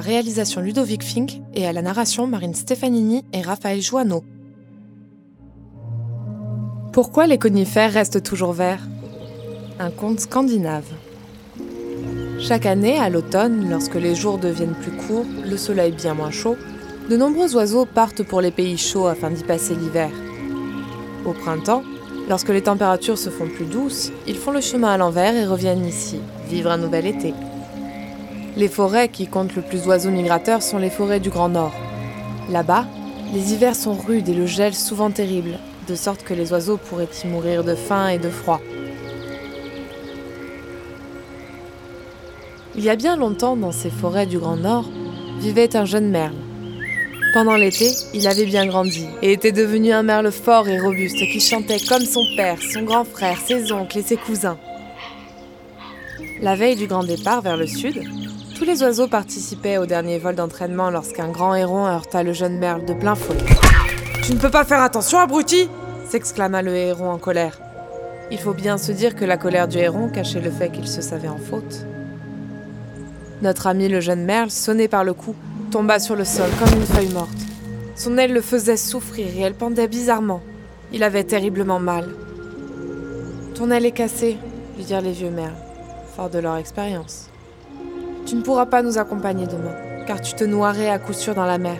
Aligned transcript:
réalisation 0.00 0.60
Ludovic 0.60 1.02
Fink 1.02 1.40
et 1.54 1.66
à 1.66 1.72
la 1.72 1.82
narration 1.82 2.26
Marine 2.26 2.54
Stefanini 2.54 3.24
et 3.32 3.42
Raphaël 3.42 3.80
Joanneau. 3.80 4.24
Pourquoi 6.92 7.26
les 7.26 7.38
conifères 7.38 7.92
restent 7.92 8.22
toujours 8.22 8.52
verts? 8.52 8.88
Un 9.78 9.90
conte 9.90 10.20
scandinave. 10.20 10.86
Chaque 12.40 12.66
année, 12.66 12.98
à 12.98 13.08
l'automne, 13.10 13.68
lorsque 13.70 13.94
les 13.94 14.14
jours 14.14 14.38
deviennent 14.38 14.74
plus 14.74 14.92
courts, 15.06 15.26
le 15.44 15.56
soleil 15.56 15.92
bien 15.92 16.14
moins 16.14 16.30
chaud, 16.30 16.56
de 17.08 17.16
nombreux 17.16 17.54
oiseaux 17.54 17.86
partent 17.86 18.22
pour 18.22 18.40
les 18.40 18.50
pays 18.50 18.78
chauds 18.78 19.06
afin 19.06 19.30
d'y 19.30 19.44
passer 19.44 19.74
l'hiver. 19.74 20.10
Au 21.26 21.32
printemps, 21.32 21.82
lorsque 22.28 22.48
les 22.48 22.62
températures 22.62 23.18
se 23.18 23.30
font 23.30 23.46
plus 23.48 23.66
douces, 23.66 24.10
ils 24.26 24.36
font 24.36 24.52
le 24.52 24.60
chemin 24.60 24.88
à 24.88 24.96
l'envers 24.96 25.36
et 25.36 25.46
reviennent 25.46 25.86
ici, 25.86 26.18
vivre 26.48 26.70
un 26.70 26.78
nouvel 26.78 27.06
été. 27.06 27.34
Les 28.56 28.68
forêts 28.68 29.08
qui 29.08 29.26
comptent 29.26 29.54
le 29.54 29.62
plus 29.62 29.84
d'oiseaux 29.84 30.10
migrateurs 30.10 30.62
sont 30.62 30.78
les 30.78 30.90
forêts 30.90 31.20
du 31.20 31.30
Grand 31.30 31.48
Nord. 31.48 31.72
Là-bas, 32.50 32.86
les 33.32 33.52
hivers 33.52 33.76
sont 33.76 33.94
rudes 33.94 34.28
et 34.28 34.34
le 34.34 34.46
gel 34.46 34.74
souvent 34.74 35.10
terrible, 35.10 35.58
de 35.86 35.94
sorte 35.94 36.24
que 36.24 36.34
les 36.34 36.52
oiseaux 36.52 36.76
pourraient 36.76 37.08
y 37.22 37.26
mourir 37.28 37.62
de 37.62 37.76
faim 37.76 38.08
et 38.08 38.18
de 38.18 38.28
froid. 38.28 38.60
Il 42.76 42.84
y 42.84 42.90
a 42.90 42.96
bien 42.96 43.16
longtemps, 43.16 43.56
dans 43.56 43.72
ces 43.72 43.90
forêts 43.90 44.26
du 44.26 44.38
Grand 44.38 44.56
Nord, 44.56 44.88
vivait 45.38 45.76
un 45.76 45.84
jeune 45.84 46.10
merle. 46.10 46.34
Pendant 47.32 47.54
l'été, 47.54 47.90
il 48.14 48.26
avait 48.26 48.46
bien 48.46 48.66
grandi 48.66 49.06
et 49.22 49.32
était 49.32 49.52
devenu 49.52 49.92
un 49.92 50.02
merle 50.02 50.32
fort 50.32 50.68
et 50.68 50.80
robuste 50.80 51.18
qui 51.18 51.40
chantait 51.40 51.78
comme 51.88 52.04
son 52.04 52.24
père, 52.36 52.58
son 52.60 52.82
grand 52.82 53.04
frère, 53.04 53.38
ses 53.46 53.70
oncles 53.70 53.98
et 53.98 54.02
ses 54.02 54.16
cousins. 54.16 54.58
La 56.40 56.54
veille 56.54 56.76
du 56.76 56.86
grand 56.86 57.04
départ 57.04 57.42
vers 57.42 57.56
le 57.56 57.66
sud, 57.66 58.02
tous 58.56 58.64
les 58.64 58.82
oiseaux 58.82 59.08
participaient 59.08 59.78
au 59.78 59.86
dernier 59.86 60.18
vol 60.18 60.34
d'entraînement 60.34 60.90
lorsqu'un 60.90 61.28
grand 61.28 61.54
héron 61.54 61.86
heurta 61.86 62.22
le 62.22 62.32
jeune 62.32 62.58
merle 62.58 62.84
de 62.84 62.94
plein 62.94 63.14
fouet. 63.14 63.36
Tu 64.22 64.32
ne 64.34 64.38
peux 64.38 64.50
pas 64.50 64.64
faire 64.64 64.80
attention, 64.80 65.18
abruti 65.18 65.68
s'exclama 66.08 66.62
le 66.62 66.74
héron 66.74 67.10
en 67.10 67.18
colère. 67.18 67.58
Il 68.30 68.38
faut 68.38 68.52
bien 68.52 68.78
se 68.78 68.92
dire 68.92 69.14
que 69.14 69.24
la 69.24 69.36
colère 69.36 69.68
du 69.68 69.78
héron 69.78 70.08
cachait 70.08 70.40
le 70.40 70.50
fait 70.50 70.70
qu'il 70.70 70.88
se 70.88 71.00
savait 71.00 71.28
en 71.28 71.38
faute. 71.38 71.86
Notre 73.42 73.66
ami 73.66 73.88
le 73.88 74.00
jeune 74.00 74.24
merle, 74.24 74.50
sonné 74.50 74.88
par 74.88 75.04
le 75.04 75.14
cou, 75.14 75.34
tomba 75.70 75.98
sur 75.98 76.16
le 76.16 76.24
sol 76.24 76.50
comme 76.58 76.78
une 76.78 76.86
feuille 76.86 77.12
morte. 77.12 77.30
Son 77.96 78.18
aile 78.18 78.32
le 78.32 78.40
faisait 78.40 78.76
souffrir 78.76 79.26
et 79.36 79.40
elle 79.40 79.54
pendait 79.54 79.88
bizarrement. 79.88 80.42
Il 80.92 81.02
avait 81.02 81.24
terriblement 81.24 81.80
mal. 81.80 82.08
Ton 83.54 83.70
aile 83.70 83.86
est 83.86 83.92
cassée, 83.92 84.36
lui 84.76 84.84
dirent 84.84 85.00
les 85.00 85.12
vieux 85.12 85.30
merles, 85.30 85.52
de 86.28 86.38
leur 86.38 86.56
expérience. 86.56 87.28
Tu 88.26 88.34
ne 88.34 88.42
pourras 88.42 88.66
pas 88.66 88.82
nous 88.82 88.98
accompagner 88.98 89.46
demain, 89.46 89.74
car 90.06 90.20
tu 90.20 90.34
te 90.34 90.44
noierais 90.44 90.90
à 90.90 90.98
coup 90.98 91.14
sûr 91.14 91.34
dans 91.34 91.46
la 91.46 91.58
mer. 91.58 91.78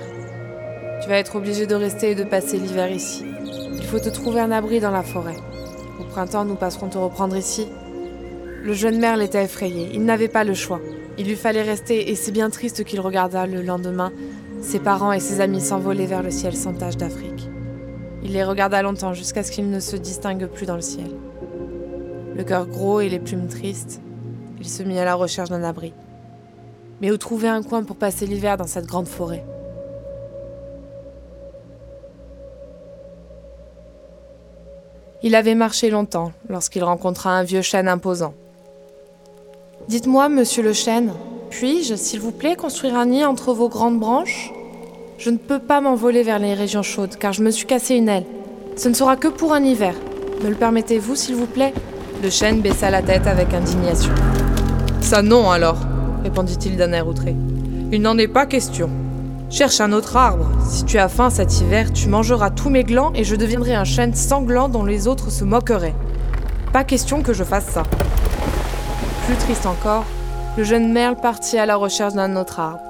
Tu 1.02 1.08
vas 1.08 1.18
être 1.18 1.36
obligé 1.36 1.66
de 1.66 1.74
rester 1.74 2.12
et 2.12 2.14
de 2.14 2.24
passer 2.24 2.58
l'hiver 2.58 2.90
ici. 2.90 3.26
Il 3.74 3.84
faut 3.84 3.98
te 3.98 4.08
trouver 4.08 4.40
un 4.40 4.52
abri 4.52 4.80
dans 4.80 4.90
la 4.90 5.02
forêt. 5.02 5.36
Au 6.00 6.04
printemps, 6.04 6.44
nous 6.44 6.54
passerons 6.54 6.88
te 6.88 6.98
reprendre 6.98 7.36
ici. 7.36 7.68
Le 8.62 8.72
jeune 8.72 8.98
merle 8.98 9.22
était 9.22 9.44
effrayé, 9.44 9.90
il 9.92 10.04
n'avait 10.04 10.28
pas 10.28 10.44
le 10.44 10.54
choix. 10.54 10.80
Il 11.18 11.26
lui 11.26 11.36
fallait 11.36 11.62
rester 11.62 12.10
et 12.10 12.14
c'est 12.14 12.32
bien 12.32 12.48
triste 12.48 12.84
qu'il 12.84 13.00
regarda 13.00 13.46
le 13.46 13.60
lendemain 13.60 14.12
ses 14.62 14.78
parents 14.78 15.12
et 15.12 15.20
ses 15.20 15.40
amis 15.40 15.60
s'envoler 15.60 16.06
vers 16.06 16.22
le 16.22 16.30
ciel 16.30 16.54
sans 16.54 16.74
tache 16.74 16.96
d'Afrique. 16.96 17.48
Il 18.22 18.32
les 18.32 18.44
regarda 18.44 18.82
longtemps 18.82 19.14
jusqu'à 19.14 19.42
ce 19.42 19.50
qu'ils 19.50 19.70
ne 19.70 19.80
se 19.80 19.96
distinguent 19.96 20.48
plus 20.48 20.66
dans 20.66 20.74
le 20.74 20.82
ciel. 20.82 21.10
Le 22.36 22.44
cœur 22.44 22.66
gros 22.66 23.00
et 23.00 23.08
les 23.08 23.18
plumes 23.18 23.48
tristes, 23.48 24.02
il 24.60 24.68
se 24.68 24.82
mit 24.82 24.98
à 24.98 25.04
la 25.04 25.14
recherche 25.14 25.48
d'un 25.48 25.64
abri. 25.64 25.92
Mais 27.00 27.10
où 27.10 27.16
trouver 27.16 27.48
un 27.48 27.62
coin 27.62 27.82
pour 27.82 27.96
passer 27.96 28.26
l'hiver 28.26 28.56
dans 28.56 28.66
cette 28.66 28.86
grande 28.86 29.08
forêt? 29.08 29.44
Il 35.22 35.34
avait 35.34 35.54
marché 35.54 35.90
longtemps 35.90 36.32
lorsqu'il 36.48 36.84
rencontra 36.84 37.30
un 37.30 37.42
vieux 37.42 37.62
chêne 37.62 37.88
imposant. 37.88 38.34
Dites-moi, 39.88 40.28
monsieur 40.28 40.62
le 40.62 40.72
chêne, 40.72 41.12
puis-je, 41.50 41.94
s'il 41.94 42.20
vous 42.20 42.32
plaît, 42.32 42.56
construire 42.56 42.96
un 42.96 43.06
nid 43.06 43.24
entre 43.24 43.52
vos 43.52 43.68
grandes 43.68 43.98
branches? 43.98 44.52
Je 45.18 45.28
ne 45.28 45.36
peux 45.36 45.58
pas 45.58 45.80
m'envoler 45.80 46.22
vers 46.22 46.38
les 46.38 46.54
régions 46.54 46.82
chaudes, 46.82 47.16
car 47.16 47.32
je 47.32 47.42
me 47.42 47.50
suis 47.50 47.66
cassé 47.66 47.96
une 47.96 48.08
aile. 48.08 48.24
Ce 48.76 48.88
ne 48.88 48.94
sera 48.94 49.16
que 49.16 49.28
pour 49.28 49.52
un 49.52 49.62
hiver. 49.62 49.94
Me 50.42 50.48
le 50.48 50.54
permettez-vous, 50.54 51.16
s'il 51.16 51.34
vous 51.34 51.46
plaît? 51.46 51.74
Le 52.22 52.30
chêne 52.30 52.62
baissa 52.62 52.88
la 52.88 53.02
tête 53.02 53.26
avec 53.26 53.52
indignation. 53.52 54.12
Ça 55.00 55.22
non 55.22 55.50
alors 55.50 55.78
répondit-il 56.22 56.76
d'un 56.76 56.92
air 56.92 57.08
outré. 57.08 57.34
Il 57.92 58.02
n'en 58.02 58.18
est 58.18 58.28
pas 58.28 58.46
question. 58.46 58.90
Cherche 59.48 59.80
un 59.80 59.92
autre 59.92 60.16
arbre. 60.16 60.48
Si 60.68 60.84
tu 60.84 60.98
as 60.98 61.08
faim 61.08 61.30
cet 61.30 61.60
hiver, 61.60 61.92
tu 61.92 62.08
mangeras 62.08 62.50
tous 62.50 62.70
mes 62.70 62.84
glands 62.84 63.10
et 63.14 63.24
je 63.24 63.34
deviendrai 63.34 63.74
un 63.74 63.84
chêne 63.84 64.14
sanglant 64.14 64.68
dont 64.68 64.84
les 64.84 65.08
autres 65.08 65.30
se 65.30 65.44
moqueraient. 65.44 65.94
Pas 66.72 66.84
question 66.84 67.22
que 67.22 67.32
je 67.32 67.42
fasse 67.42 67.66
ça. 67.66 67.82
Plus 69.26 69.36
triste 69.36 69.66
encore, 69.66 70.04
le 70.56 70.62
jeune 70.62 70.92
merle 70.92 71.16
partit 71.16 71.58
à 71.58 71.66
la 71.66 71.76
recherche 71.76 72.14
d'un 72.14 72.36
autre 72.36 72.60
arbre. 72.60 72.80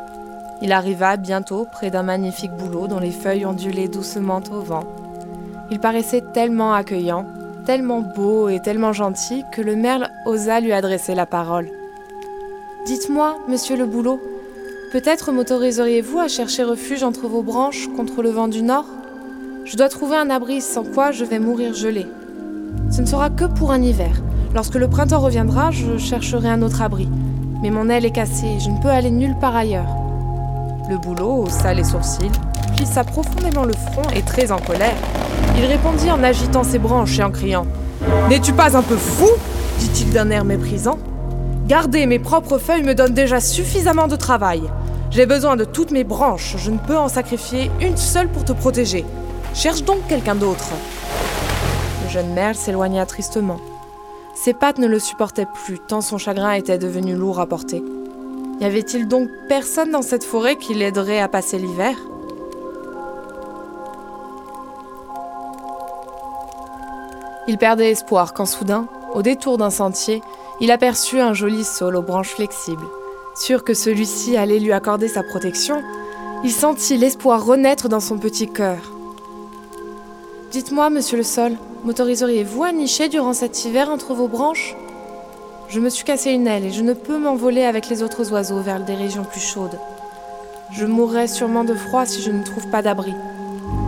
Il 0.60 0.72
arriva 0.72 1.16
bientôt 1.16 1.66
près 1.72 1.90
d'un 1.90 2.02
magnifique 2.02 2.52
bouleau 2.52 2.86
dont 2.86 3.00
les 3.00 3.10
feuilles 3.10 3.46
ondulaient 3.46 3.88
doucement 3.88 4.42
au 4.52 4.60
vent. 4.60 4.84
Il 5.70 5.80
paraissait 5.80 6.24
tellement 6.34 6.74
accueillant, 6.74 7.24
tellement 7.64 8.02
beau 8.02 8.50
et 8.50 8.60
tellement 8.60 8.92
gentil 8.92 9.44
que 9.52 9.62
le 9.62 9.76
merle 9.76 10.08
osa 10.26 10.60
lui 10.60 10.72
adresser 10.72 11.14
la 11.14 11.24
parole. 11.24 11.70
Dites-moi, 12.86 13.36
monsieur 13.46 13.76
le 13.76 13.84
bouleau, 13.84 14.20
peut-être 14.90 15.32
m'autoriseriez-vous 15.32 16.18
à 16.18 16.28
chercher 16.28 16.64
refuge 16.64 17.02
entre 17.02 17.28
vos 17.28 17.42
branches 17.42 17.88
contre 17.94 18.22
le 18.22 18.30
vent 18.30 18.48
du 18.48 18.62
nord? 18.62 18.86
Je 19.66 19.76
dois 19.76 19.90
trouver 19.90 20.16
un 20.16 20.30
abri 20.30 20.62
sans 20.62 20.84
quoi 20.84 21.12
je 21.12 21.24
vais 21.24 21.38
mourir 21.38 21.74
gelé. 21.74 22.06
Ce 22.90 23.02
ne 23.02 23.06
sera 23.06 23.28
que 23.28 23.44
pour 23.44 23.70
un 23.70 23.82
hiver. 23.82 24.22
Lorsque 24.54 24.76
le 24.76 24.88
printemps 24.88 25.20
reviendra, 25.20 25.70
je 25.70 25.98
chercherai 25.98 26.48
un 26.48 26.62
autre 26.62 26.80
abri. 26.80 27.06
Mais 27.62 27.70
mon 27.70 27.90
aile 27.90 28.06
est 28.06 28.12
cassée, 28.12 28.58
je 28.58 28.70
ne 28.70 28.80
peux 28.80 28.88
aller 28.88 29.10
nulle 29.10 29.36
part 29.38 29.56
ailleurs. 29.56 29.94
Le 30.88 30.96
bouleau 30.96 31.44
haussa 31.44 31.74
les 31.74 31.84
sourcils, 31.84 32.32
plissa 32.76 33.04
profondément 33.04 33.64
le 33.64 33.74
front 33.74 34.08
et 34.16 34.22
très 34.22 34.50
en 34.50 34.58
colère. 34.58 34.96
Il 35.58 35.66
répondit 35.66 36.10
en 36.10 36.22
agitant 36.24 36.64
ses 36.64 36.78
branches 36.78 37.18
et 37.18 37.22
en 37.22 37.30
criant 37.30 37.66
N'es-tu 38.30 38.54
pas 38.54 38.76
un 38.76 38.82
peu 38.82 38.96
fou? 38.96 39.28
dit-il 39.78 40.12
d'un 40.12 40.30
air 40.30 40.44
méprisant. 40.44 40.98
Garder 41.70 42.06
mes 42.06 42.18
propres 42.18 42.58
feuilles 42.58 42.82
me 42.82 42.96
donne 42.96 43.14
déjà 43.14 43.38
suffisamment 43.38 44.08
de 44.08 44.16
travail. 44.16 44.60
J'ai 45.12 45.24
besoin 45.24 45.54
de 45.54 45.64
toutes 45.64 45.92
mes 45.92 46.02
branches, 46.02 46.56
je 46.58 46.68
ne 46.72 46.78
peux 46.78 46.98
en 46.98 47.06
sacrifier 47.06 47.70
une 47.80 47.96
seule 47.96 48.26
pour 48.28 48.44
te 48.44 48.52
protéger. 48.52 49.04
Cherche 49.54 49.84
donc 49.84 50.04
quelqu'un 50.08 50.34
d'autre. 50.34 50.68
Le 52.02 52.10
jeune 52.10 52.34
merle 52.34 52.56
s'éloigna 52.56 53.06
tristement. 53.06 53.60
Ses 54.34 54.52
pattes 54.52 54.78
ne 54.78 54.88
le 54.88 54.98
supportaient 54.98 55.46
plus, 55.46 55.78
tant 55.78 56.00
son 56.00 56.18
chagrin 56.18 56.54
était 56.54 56.76
devenu 56.76 57.14
lourd 57.14 57.38
à 57.38 57.46
porter. 57.46 57.84
Y 58.60 58.64
avait-il 58.64 59.06
donc 59.06 59.28
personne 59.48 59.92
dans 59.92 60.02
cette 60.02 60.24
forêt 60.24 60.56
qui 60.56 60.74
l'aiderait 60.74 61.20
à 61.20 61.28
passer 61.28 61.56
l'hiver? 61.56 61.94
Il 67.46 67.58
perdait 67.58 67.92
espoir 67.92 68.34
quand 68.34 68.46
soudain, 68.46 68.88
au 69.14 69.22
détour 69.22 69.58
d'un 69.58 69.70
sentier, 69.70 70.22
il 70.60 70.70
aperçut 70.70 71.20
un 71.20 71.34
joli 71.34 71.64
saule 71.64 71.96
aux 71.96 72.02
branches 72.02 72.34
flexibles. 72.34 72.86
Sûr 73.34 73.64
que 73.64 73.74
celui-ci 73.74 74.36
allait 74.36 74.58
lui 74.58 74.72
accorder 74.72 75.08
sa 75.08 75.22
protection, 75.22 75.82
il 76.44 76.52
sentit 76.52 76.96
l'espoir 76.96 77.44
renaître 77.44 77.88
dans 77.88 78.00
son 78.00 78.18
petit 78.18 78.48
cœur. 78.48 78.92
Dites-moi, 80.50 80.90
monsieur 80.90 81.16
le 81.16 81.22
sol, 81.22 81.52
m'autoriseriez-vous 81.84 82.64
à 82.64 82.72
nicher 82.72 83.08
durant 83.08 83.32
cet 83.32 83.64
hiver 83.64 83.88
entre 83.88 84.14
vos 84.14 84.28
branches? 84.28 84.76
Je 85.68 85.80
me 85.80 85.88
suis 85.88 86.04
cassé 86.04 86.30
une 86.32 86.46
aile 86.46 86.64
et 86.66 86.72
je 86.72 86.82
ne 86.82 86.92
peux 86.92 87.18
m'envoler 87.18 87.64
avec 87.64 87.88
les 87.88 88.02
autres 88.02 88.32
oiseaux 88.32 88.60
vers 88.60 88.80
des 88.84 88.94
régions 88.94 89.24
plus 89.24 89.40
chaudes. 89.40 89.78
Je 90.72 90.86
mourrai 90.86 91.28
sûrement 91.28 91.64
de 91.64 91.74
froid 91.74 92.06
si 92.06 92.20
je 92.22 92.30
ne 92.30 92.42
trouve 92.42 92.68
pas 92.68 92.82
d'abri. 92.82 93.14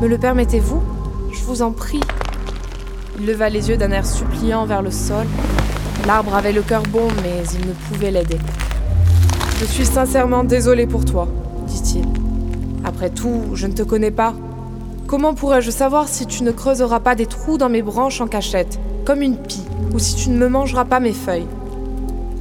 Me 0.01 0.09
le 0.09 0.19
permettez-vous? 0.19 0.81
Je 1.33 1.43
vous 1.45 1.63
en 1.63 1.73
prie. 1.73 2.01
Il 3.19 3.27
leva 3.27 3.49
les 3.49 3.69
yeux 3.69 3.77
d'un 3.77 3.91
air 3.91 4.07
suppliant 4.07 4.65
vers 4.65 4.83
le 4.83 4.91
sol 4.91 5.27
L'arbre 6.07 6.35
avait 6.35 6.53
le 6.53 6.63
cœur 6.63 6.83
bon, 6.83 7.07
mais 7.23 7.45
il 7.55 7.69
ne 7.69 7.73
pouvait 7.73 8.11
l'aider. 8.11 8.39
Je 9.61 9.65
suis 9.65 9.87
sincèrement 9.87 10.43
désolé 10.43 10.87
pour 10.87 11.05
toi, 11.05 11.29
dit-il. 11.67 12.05
Après 12.85 13.11
tout, 13.11 13.43
je 13.55 13.69
ne 13.69 13.73
te 13.73 13.83
connais 13.83 14.11
pas. 14.11 14.35
Comment 15.07 15.35
pourrais-je 15.35 15.71
savoir 15.71 16.09
si 16.09 16.27
tu 16.27 16.43
ne 16.43 16.51
creuseras 16.51 16.99
pas 16.99 17.15
des 17.15 17.27
trous 17.27 17.57
dans 17.57 17.69
mes 17.69 17.83
branches 17.83 18.21
en 18.21 18.27
cachette, 18.27 18.81
comme 19.05 19.23
une 19.23 19.37
pie, 19.37 19.65
ou 19.93 20.01
si 20.01 20.17
tu 20.17 20.31
ne 20.31 20.39
me 20.39 20.49
mangeras 20.49 20.85
pas 20.85 20.99
mes 20.99 21.13
feuilles? 21.13 21.47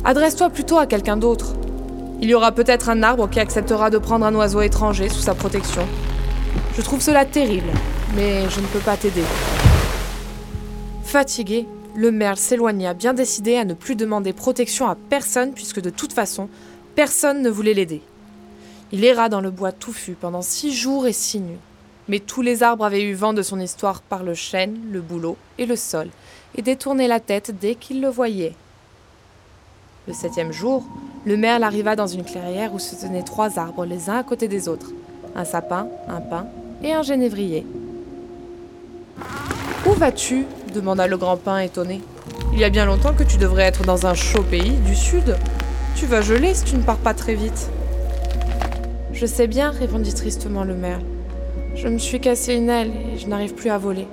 Adresse-toi 0.03 0.49
plutôt 0.49 0.79
à 0.79 0.87
quelqu'un 0.87 1.17
d'autre. 1.17 1.53
Il 2.21 2.29
y 2.29 2.33
aura 2.33 2.51
peut-être 2.51 2.89
un 2.89 3.03
arbre 3.03 3.29
qui 3.29 3.39
acceptera 3.39 3.91
de 3.91 3.99
prendre 3.99 4.25
un 4.25 4.33
oiseau 4.33 4.61
étranger 4.61 5.09
sous 5.09 5.21
sa 5.21 5.35
protection. 5.35 5.83
Je 6.75 6.81
trouve 6.81 7.01
cela 7.01 7.25
terrible, 7.25 7.69
mais 8.15 8.49
je 8.49 8.59
ne 8.59 8.65
peux 8.65 8.79
pas 8.79 8.97
t'aider. 8.97 9.23
Fatigué, 11.11 11.67
le 11.93 12.09
merle 12.09 12.37
s'éloigna 12.37 12.93
bien 12.93 13.13
décidé 13.13 13.57
à 13.57 13.65
ne 13.65 13.73
plus 13.73 13.97
demander 13.97 14.31
protection 14.31 14.87
à 14.87 14.95
personne 14.95 15.51
puisque 15.51 15.81
de 15.81 15.89
toute 15.89 16.13
façon, 16.13 16.47
personne 16.95 17.41
ne 17.41 17.49
voulait 17.49 17.73
l'aider. 17.73 18.01
Il 18.93 19.03
erra 19.03 19.27
dans 19.27 19.41
le 19.41 19.51
bois 19.51 19.73
touffu 19.73 20.13
pendant 20.13 20.41
six 20.41 20.73
jours 20.73 21.07
et 21.07 21.11
six 21.11 21.41
nuits. 21.41 21.59
Mais 22.07 22.19
tous 22.19 22.41
les 22.41 22.63
arbres 22.63 22.85
avaient 22.85 23.03
eu 23.03 23.13
vent 23.13 23.33
de 23.33 23.41
son 23.41 23.59
histoire 23.59 24.01
par 24.01 24.23
le 24.23 24.33
chêne, 24.35 24.79
le 24.89 25.01
bouleau 25.01 25.35
et 25.57 25.65
le 25.65 25.75
sol, 25.75 26.07
et 26.55 26.61
détournaient 26.61 27.09
la 27.09 27.19
tête 27.19 27.59
dès 27.59 27.75
qu'ils 27.75 27.99
le 27.99 28.07
voyaient. 28.07 28.55
Le 30.07 30.13
septième 30.13 30.53
jour, 30.53 30.85
le 31.25 31.35
merle 31.35 31.65
arriva 31.65 31.97
dans 31.97 32.07
une 32.07 32.23
clairière 32.23 32.73
où 32.73 32.79
se 32.79 32.95
tenaient 32.95 33.23
trois 33.23 33.59
arbres 33.59 33.83
les 33.83 34.09
uns 34.09 34.19
à 34.19 34.23
côté 34.23 34.47
des 34.47 34.69
autres, 34.69 34.93
un 35.35 35.43
sapin, 35.43 35.89
un 36.07 36.21
pin 36.21 36.47
et 36.81 36.93
un 36.93 37.01
genévrier. 37.01 37.65
Où 39.85 39.91
vas-tu? 39.91 40.45
Demanda 40.71 41.07
le 41.07 41.17
grand 41.17 41.37
pin 41.37 41.59
étonné. 41.59 42.01
Il 42.53 42.59
y 42.59 42.63
a 42.63 42.69
bien 42.69 42.85
longtemps 42.85 43.13
que 43.13 43.23
tu 43.23 43.37
devrais 43.37 43.63
être 43.63 43.83
dans 43.83 44.05
un 44.05 44.13
chaud 44.13 44.43
pays 44.43 44.71
du 44.85 44.95
sud. 44.95 45.35
Tu 45.95 46.05
vas 46.05 46.21
geler 46.21 46.53
si 46.53 46.63
tu 46.63 46.75
ne 46.75 46.81
pars 46.81 46.97
pas 46.97 47.13
très 47.13 47.35
vite. 47.35 47.69
Je 49.13 49.25
sais 49.25 49.47
bien, 49.47 49.71
répondit 49.71 50.13
tristement 50.13 50.63
le 50.63 50.73
merle. 50.73 51.03
Je 51.75 51.87
me 51.87 51.97
suis 51.97 52.19
cassé 52.19 52.55
une 52.55 52.69
aile 52.69 52.91
et 53.13 53.17
je 53.17 53.27
n'arrive 53.27 53.53
plus 53.53 53.69
à 53.69 53.77
voler. 53.77 54.07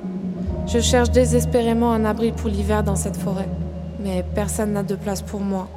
Je 0.66 0.81
cherche 0.81 1.10
désespérément 1.10 1.93
un 1.93 2.05
abri 2.05 2.32
pour 2.32 2.49
l'hiver 2.49 2.84
dans 2.84 2.96
cette 2.96 3.16
forêt, 3.16 3.49
mais 4.00 4.25
personne 4.34 4.72
n'a 4.72 4.82
de 4.82 4.94
place 4.94 5.22
pour 5.22 5.40
moi. 5.40 5.69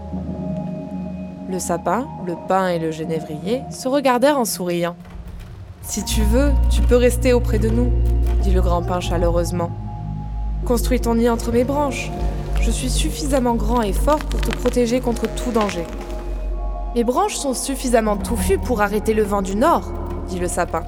Le 1.49 1.59
sapin, 1.59 2.07
le 2.25 2.35
pin 2.47 2.67
et 2.67 2.79
le 2.79 2.91
genévrier 2.91 3.61
se 3.71 3.87
regardèrent 3.87 4.37
en 4.37 4.45
souriant. 4.45 4.95
Si 5.81 6.05
tu 6.05 6.21
veux, 6.21 6.51
tu 6.69 6.81
peux 6.81 6.95
rester 6.95 7.33
auprès 7.33 7.57
de 7.57 7.69
nous, 7.69 7.91
dit 8.43 8.51
le 8.51 8.61
grand 8.61 8.83
pin 8.83 8.99
chaleureusement. 8.99 9.71
Construis 10.65 11.01
ton 11.01 11.15
nid 11.15 11.29
entre 11.29 11.51
mes 11.51 11.63
branches. 11.63 12.11
Je 12.61 12.69
suis 12.69 12.89
suffisamment 12.89 13.55
grand 13.55 13.81
et 13.81 13.93
fort 13.93 14.19
pour 14.19 14.39
te 14.41 14.51
protéger 14.51 14.99
contre 14.99 15.27
tout 15.33 15.51
danger. 15.51 15.85
Mes 16.95 17.03
branches 17.03 17.35
sont 17.35 17.53
suffisamment 17.53 18.17
touffues 18.17 18.59
pour 18.59 18.81
arrêter 18.81 19.13
le 19.13 19.23
vent 19.23 19.41
du 19.41 19.55
nord, 19.55 19.91
dit 20.27 20.39
le 20.39 20.47
sapin. 20.47 20.83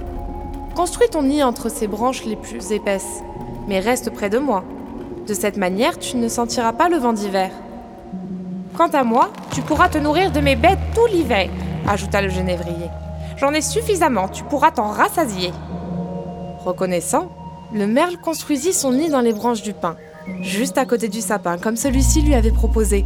Construis 0.75 1.09
ton 1.09 1.23
nid 1.23 1.43
entre 1.43 1.69
ces 1.69 1.87
branches 1.87 2.25
les 2.25 2.35
plus 2.35 2.71
épaisses, 2.71 3.21
mais 3.67 3.79
reste 3.79 4.11
près 4.11 4.29
de 4.29 4.37
moi. 4.37 4.63
De 5.27 5.33
cette 5.33 5.57
manière, 5.57 5.97
tu 5.97 6.17
ne 6.17 6.27
sentiras 6.27 6.73
pas 6.73 6.89
le 6.89 6.97
vent 6.97 7.13
d'hiver. 7.13 7.49
Quant 8.77 8.89
à 8.89 9.03
moi, 9.03 9.31
tu 9.51 9.61
pourras 9.61 9.89
te 9.89 9.97
nourrir 9.97 10.31
de 10.31 10.39
mes 10.39 10.55
bêtes 10.55 10.79
tout 10.93 11.05
l'hiver, 11.11 11.49
ajouta 11.87 12.21
le 12.21 12.29
genévrier. 12.29 12.89
J'en 13.37 13.53
ai 13.53 13.61
suffisamment, 13.61 14.27
tu 14.27 14.43
pourras 14.43 14.71
t'en 14.71 14.87
rassasier. 14.87 15.51
Reconnaissant, 16.65 17.29
le 17.73 17.87
merle 17.87 18.17
construisit 18.17 18.73
son 18.73 18.91
nid 18.91 19.09
dans 19.09 19.21
les 19.21 19.33
branches 19.33 19.63
du 19.63 19.73
pin, 19.73 19.97
juste 20.41 20.77
à 20.77 20.85
côté 20.85 21.09
du 21.09 21.21
sapin, 21.21 21.57
comme 21.57 21.75
celui-ci 21.75 22.21
lui 22.21 22.35
avait 22.35 22.51
proposé. 22.51 23.03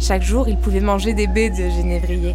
Chaque 0.00 0.22
jour, 0.22 0.48
il 0.48 0.58
pouvait 0.58 0.80
manger 0.80 1.14
des 1.14 1.28
baies 1.28 1.50
de 1.50 1.70
genévrier. 1.70 2.34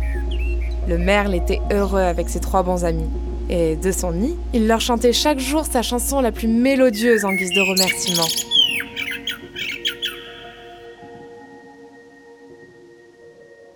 Le 0.87 0.97
merle 0.97 1.35
était 1.35 1.59
heureux 1.71 2.01
avec 2.01 2.29
ses 2.29 2.39
trois 2.39 2.63
bons 2.63 2.85
amis. 2.85 3.09
Et 3.49 3.75
de 3.75 3.91
son 3.91 4.13
nid, 4.13 4.37
il 4.53 4.67
leur 4.67 4.79
chantait 4.79 5.11
chaque 5.11 5.39
jour 5.39 5.65
sa 5.65 5.81
chanson 5.81 6.21
la 6.21 6.31
plus 6.31 6.47
mélodieuse 6.47 7.25
en 7.25 7.33
guise 7.33 7.51
de 7.53 7.61
remerciement. 7.61 8.27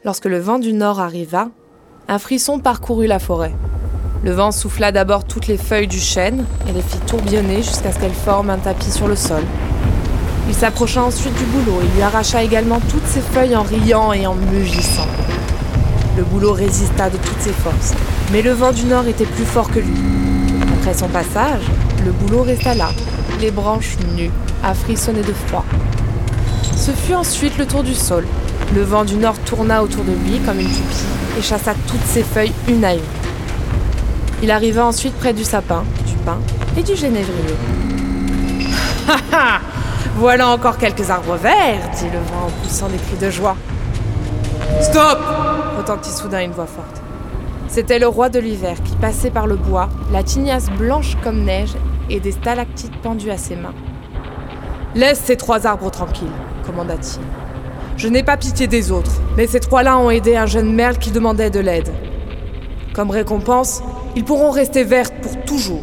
Lorsque 0.06 0.26
le 0.26 0.38
vent 0.38 0.60
du 0.60 0.74
nord 0.74 1.00
arriva, 1.00 1.50
un 2.08 2.20
frisson 2.20 2.60
parcourut 2.60 3.08
la 3.08 3.20
forêt. 3.20 3.54
Le 4.24 4.32
vent 4.32 4.54
souffla 4.54 4.94
d'abord 4.94 5.26
toutes 5.26 5.48
les 5.48 5.58
feuilles 5.58 5.90
du 5.90 6.00
chêne 6.00 6.46
et 6.70 6.72
les 6.72 6.82
fit 6.82 6.98
tourbillonner 7.00 7.58
jusqu'à 7.58 7.92
ce 7.92 8.00
qu'elles 8.00 8.14
forment 8.14 8.52
un 8.52 8.58
tapis 8.58 8.90
sur 8.90 9.10
le 9.10 9.18
sol. 9.18 9.44
Il 10.48 10.56
s'approcha 10.56 11.04
ensuite 11.04 11.38
du 11.38 11.44
bouleau 11.44 11.82
et 11.82 11.94
lui 11.94 12.02
arracha 12.02 12.42
également 12.42 12.80
toutes 12.90 13.06
ses 13.06 13.20
feuilles 13.20 13.54
en 13.54 13.64
riant 13.64 14.14
et 14.14 14.26
en 14.26 14.36
mugissant. 14.36 15.08
Le 16.16 16.24
bouleau 16.24 16.54
résista 16.54 17.10
de 17.10 17.18
toutes 17.18 17.42
ses 17.42 17.52
forces, 17.52 17.94
mais 18.32 18.42
le 18.42 18.52
vent 18.52 18.72
du 18.72 18.86
nord 18.86 19.08
était 19.08 19.26
plus 19.26 19.44
fort 19.44 19.70
que 19.70 19.80
lui. 19.80 19.98
Après 20.80 20.94
son 20.94 21.10
passage, 21.10 21.64
le 22.06 22.14
bouleau 22.14 22.44
resta 22.44 22.76
là, 22.76 22.92
les 23.42 23.52
branches 23.52 23.98
nues, 24.16 24.32
à 24.64 24.74
frissonner 24.74 25.24
de 25.24 25.34
froid. 25.48 25.66
Ce 26.78 26.92
fut 26.92 27.16
ensuite 27.16 27.58
le 27.58 27.66
tour 27.66 27.84
du 27.84 27.94
sol. 27.94 28.26
Le 28.74 28.84
vent 28.84 29.04
du 29.04 29.18
nord 29.18 29.38
tourna 29.40 29.84
autour 29.84 30.06
de 30.06 30.14
lui 30.14 30.40
comme 30.46 30.62
une 30.62 30.68
pupille 30.68 31.08
et 31.38 31.42
chassa 31.42 31.74
toutes 31.90 32.06
ses 32.06 32.24
feuilles 32.24 32.54
une 32.70 32.86
à 32.86 32.94
une. 32.94 33.02
Il 34.44 34.52
arriva 34.52 34.86
ensuite 34.86 35.14
près 35.14 35.32
du 35.32 35.46
sapin, 35.46 35.86
du 36.06 36.16
pin 36.26 36.38
et 36.78 36.84
du 36.84 36.98
genévrier. 36.98 37.56
Ha 39.08 39.16
ha 39.32 39.62
Voilà 40.18 40.50
encore 40.50 40.78
quelques 40.78 41.10
arbres 41.10 41.38
verts, 41.38 41.90
dit 41.98 42.10
le 42.12 42.20
vent 42.20 42.48
en 42.48 42.62
poussant 42.62 42.90
des 42.90 42.98
cris 42.98 43.16
de 43.16 43.30
joie. 43.30 43.56
Stop 44.82 45.18
retentit 45.78 46.12
soudain 46.12 46.42
une 46.42 46.52
voix 46.52 46.66
forte. 46.66 47.02
C'était 47.70 48.00
le 48.00 48.08
roi 48.10 48.28
de 48.28 48.38
l'hiver 48.38 48.76
qui 48.84 48.98
passait 48.98 49.32
par 49.32 49.48
le 49.48 49.56
bois, 49.56 49.88
la 50.12 50.24
tignasse 50.24 50.70
blanche 50.72 51.16
comme 51.24 51.46
neige 51.46 51.76
et 52.10 52.20
des 52.20 52.34
stalactites 52.34 52.98
pendues 53.02 53.32
à 53.32 53.38
ses 53.38 53.56
mains. 53.56 53.74
Laisse 54.94 55.22
ces 55.24 55.38
trois 55.38 55.66
arbres 55.66 55.90
tranquilles, 55.90 56.28
commanda-t-il. 56.66 57.22
Je 57.96 58.10
n'ai 58.10 58.24
pas 58.24 58.36
pitié 58.36 58.68
des 58.68 58.92
autres, 58.92 59.22
mais 59.38 59.48
ces 59.48 59.62
trois-là 59.62 59.98
ont 59.98 60.10
aidé 60.10 60.36
un 60.36 60.48
jeune 60.48 60.74
merle 60.74 60.98
qui 60.98 61.12
demandait 61.12 61.50
de 61.50 61.62
l'aide. 61.62 61.94
Comme 62.94 63.10
récompense, 63.10 63.82
ils 64.16 64.24
pourront 64.24 64.52
rester 64.52 64.84
vertes 64.84 65.14
pour 65.22 65.40
toujours. 65.46 65.82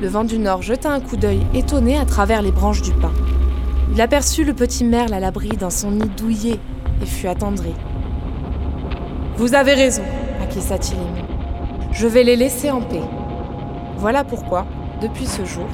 Le 0.00 0.08
vent 0.08 0.24
du 0.24 0.38
nord 0.38 0.62
jeta 0.62 0.90
un 0.90 1.00
coup 1.00 1.16
d'œil 1.16 1.40
étonné 1.54 1.98
à 1.98 2.04
travers 2.04 2.42
les 2.42 2.52
branches 2.52 2.82
du 2.82 2.92
pin. 2.92 3.12
Il 3.92 4.00
aperçut 4.00 4.44
le 4.44 4.54
petit 4.54 4.84
merle 4.84 5.12
à 5.12 5.20
l'abri 5.20 5.48
dans 5.50 5.70
son 5.70 5.90
nid 5.90 6.08
douillet 6.16 6.58
et 7.02 7.06
fut 7.06 7.26
attendri. 7.26 7.74
Vous 9.36 9.54
avez 9.54 9.74
raison, 9.74 10.02
acquiesça-t-il. 10.42 10.98
Je 11.92 12.06
vais 12.06 12.22
les 12.22 12.36
laisser 12.36 12.70
en 12.70 12.80
paix. 12.80 13.02
Voilà 13.96 14.24
pourquoi, 14.24 14.66
depuis 15.00 15.26
ce 15.26 15.44
jour, 15.44 15.66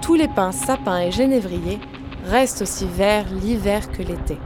tous 0.00 0.14
les 0.14 0.28
pins, 0.28 0.52
sapins 0.52 1.00
et 1.00 1.10
genévriers 1.10 1.80
restent 2.26 2.62
aussi 2.62 2.86
verts 2.86 3.26
l'hiver 3.42 3.90
que 3.90 4.02
l'été. 4.02 4.38